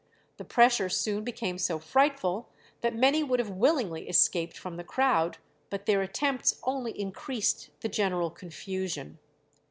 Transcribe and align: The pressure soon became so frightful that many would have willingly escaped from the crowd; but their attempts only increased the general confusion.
The 0.37 0.45
pressure 0.45 0.89
soon 0.89 1.23
became 1.23 1.59
so 1.59 1.77
frightful 1.77 2.49
that 2.81 2.95
many 2.95 3.21
would 3.23 3.37
have 3.37 3.51
willingly 3.51 4.09
escaped 4.09 4.57
from 4.57 4.77
the 4.77 4.83
crowd; 4.83 5.37
but 5.69 5.85
their 5.85 6.01
attempts 6.01 6.59
only 6.63 6.99
increased 6.99 7.69
the 7.81 7.87
general 7.87 8.31
confusion. 8.31 9.19